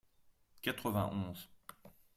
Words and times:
quatre-vingt 0.63 1.11
onze. 1.13 1.47